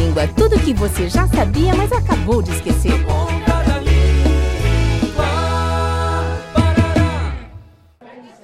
Língua. 0.00 0.28
Tudo 0.36 0.58
que 0.60 0.72
você 0.72 1.08
já 1.08 1.26
sabia, 1.26 1.74
mas 1.74 1.90
acabou 1.92 2.40
de 2.40 2.52
esquecer. 2.52 2.92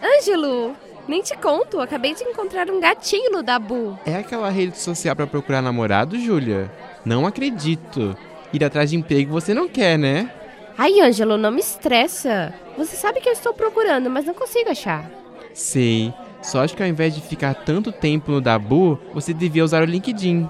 Ângelo, 0.02 0.74
nem 1.06 1.22
te 1.22 1.36
conto, 1.36 1.80
acabei 1.80 2.14
de 2.14 2.24
encontrar 2.24 2.68
um 2.68 2.80
gatinho 2.80 3.30
no 3.30 3.42
Dabu. 3.42 3.96
É 4.04 4.16
aquela 4.16 4.50
rede 4.50 4.78
social 4.78 5.14
para 5.14 5.26
procurar 5.26 5.62
namorado, 5.62 6.18
Júlia? 6.18 6.70
Não 7.04 7.24
acredito. 7.24 8.16
Ir 8.52 8.64
atrás 8.64 8.90
de 8.90 8.96
emprego 8.96 9.32
você 9.32 9.54
não 9.54 9.68
quer, 9.68 9.96
né? 9.96 10.30
Ai, 10.76 11.00
Ângelo, 11.00 11.36
não 11.36 11.52
me 11.52 11.60
estressa. 11.60 12.52
Você 12.76 12.96
sabe 12.96 13.20
que 13.20 13.28
eu 13.28 13.32
estou 13.32 13.54
procurando, 13.54 14.10
mas 14.10 14.24
não 14.24 14.34
consigo 14.34 14.70
achar. 14.70 15.08
Sei. 15.54 16.12
Só 16.42 16.62
acho 16.62 16.76
que 16.76 16.82
ao 16.82 16.88
invés 16.88 17.14
de 17.14 17.20
ficar 17.20 17.54
tanto 17.54 17.90
tempo 17.90 18.30
no 18.30 18.40
Dabu, 18.40 19.00
você 19.14 19.32
devia 19.32 19.64
usar 19.64 19.82
o 19.82 19.86
LinkedIn. 19.86 20.48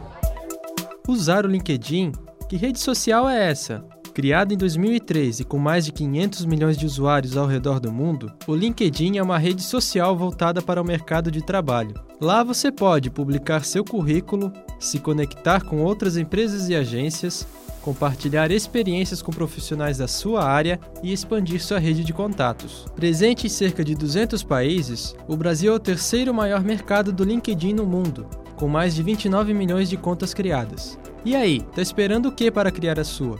Usar 1.08 1.46
o 1.46 1.48
LinkedIn? 1.48 2.10
Que 2.48 2.56
rede 2.56 2.80
social 2.80 3.28
é 3.28 3.48
essa? 3.48 3.84
Criado 4.12 4.52
em 4.52 4.56
2003 4.56 5.38
e 5.38 5.44
com 5.44 5.56
mais 5.56 5.84
de 5.84 5.92
500 5.92 6.44
milhões 6.46 6.76
de 6.76 6.84
usuários 6.84 7.36
ao 7.36 7.46
redor 7.46 7.78
do 7.78 7.92
mundo, 7.92 8.32
o 8.44 8.56
LinkedIn 8.56 9.16
é 9.16 9.22
uma 9.22 9.38
rede 9.38 9.62
social 9.62 10.16
voltada 10.16 10.60
para 10.60 10.82
o 10.82 10.84
mercado 10.84 11.30
de 11.30 11.42
trabalho. 11.42 11.94
Lá 12.20 12.42
você 12.42 12.72
pode 12.72 13.08
publicar 13.08 13.64
seu 13.64 13.84
currículo, 13.84 14.52
se 14.80 14.98
conectar 14.98 15.62
com 15.62 15.80
outras 15.80 16.16
empresas 16.16 16.68
e 16.68 16.74
agências, 16.74 17.46
compartilhar 17.82 18.50
experiências 18.50 19.22
com 19.22 19.30
profissionais 19.30 19.98
da 19.98 20.08
sua 20.08 20.44
área 20.44 20.80
e 21.04 21.12
expandir 21.12 21.62
sua 21.62 21.78
rede 21.78 22.02
de 22.02 22.12
contatos. 22.12 22.84
Presente 22.96 23.46
em 23.46 23.50
cerca 23.50 23.84
de 23.84 23.94
200 23.94 24.42
países, 24.42 25.14
o 25.28 25.36
Brasil 25.36 25.72
é 25.72 25.76
o 25.76 25.80
terceiro 25.80 26.34
maior 26.34 26.64
mercado 26.64 27.12
do 27.12 27.22
LinkedIn 27.22 27.74
no 27.74 27.86
mundo, 27.86 28.26
com 28.56 28.66
mais 28.68 28.94
de 28.94 29.02
29 29.02 29.54
milhões 29.54 29.88
de 29.88 29.96
contas 29.96 30.34
criadas. 30.34 30.98
E 31.24 31.36
aí, 31.36 31.60
tá 31.60 31.82
esperando 31.82 32.26
o 32.26 32.32
que 32.32 32.50
para 32.50 32.70
criar 32.70 32.98
a 32.98 33.04
sua? 33.04 33.38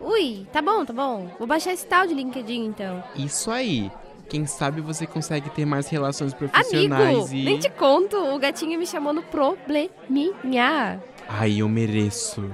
Ui, 0.00 0.46
tá 0.52 0.60
bom, 0.60 0.84
tá 0.84 0.92
bom. 0.92 1.28
Vou 1.38 1.46
baixar 1.46 1.72
esse 1.72 1.86
tal 1.86 2.06
de 2.06 2.14
LinkedIn 2.14 2.64
então. 2.64 3.02
Isso 3.14 3.50
aí. 3.50 3.90
Quem 4.28 4.46
sabe 4.46 4.80
você 4.80 5.06
consegue 5.06 5.50
ter 5.50 5.66
mais 5.66 5.88
relações 5.88 6.32
profissionais 6.32 7.16
Amigo, 7.16 7.34
e. 7.34 7.44
nem 7.44 7.58
te 7.58 7.68
conto, 7.68 8.16
o 8.16 8.38
gatinho 8.38 8.78
me 8.78 8.86
chamou 8.86 9.12
no 9.12 9.22
probleminha. 9.22 11.02
Ai, 11.28 11.60
eu 11.60 11.68
mereço. 11.68 12.50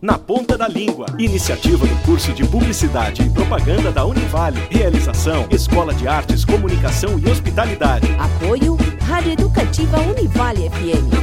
Na 0.00 0.18
Ponta 0.18 0.58
da 0.58 0.68
Língua. 0.68 1.06
Iniciativa 1.18 1.86
do 1.86 1.96
curso 2.04 2.32
de 2.32 2.44
Publicidade 2.44 3.22
e 3.22 3.30
Propaganda 3.30 3.90
da 3.90 4.04
Univale. 4.04 4.60
Realização: 4.70 5.46
Escola 5.50 5.94
de 5.94 6.06
Artes, 6.06 6.44
Comunicação 6.44 7.18
e 7.18 7.30
Hospitalidade. 7.30 8.06
Apoio 8.18 8.76
Rádio 9.00 9.32
Educativa 9.32 9.98
Univale 10.00 10.68
FM. 10.68 11.15